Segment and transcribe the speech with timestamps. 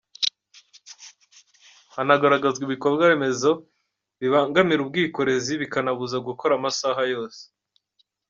[1.95, 3.51] Hanagaragazwa ibikorwa remezo
[4.19, 7.41] bibangamira ubwikorezi bikanabuza gukora amasaha yose.